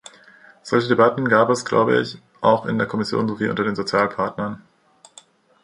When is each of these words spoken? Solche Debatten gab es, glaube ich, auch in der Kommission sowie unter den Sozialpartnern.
Solche 0.63 0.87
Debatten 0.87 1.27
gab 1.29 1.51
es, 1.51 1.63
glaube 1.63 2.01
ich, 2.01 2.17
auch 2.41 2.65
in 2.65 2.79
der 2.79 2.87
Kommission 2.87 3.27
sowie 3.27 3.49
unter 3.49 3.63
den 3.63 3.75
Sozialpartnern. 3.75 4.59